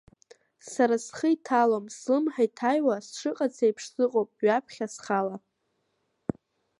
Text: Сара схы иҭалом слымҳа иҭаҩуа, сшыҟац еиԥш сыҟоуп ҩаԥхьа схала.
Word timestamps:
Сара 0.71 0.95
схы 1.05 1.27
иҭалом 1.35 1.85
слымҳа 1.97 2.41
иҭаҩуа, 2.47 2.95
сшыҟац 3.05 3.55
еиԥш 3.65 3.83
сыҟоуп 3.93 4.31
ҩаԥхьа 4.45 4.87
схала. 4.93 5.37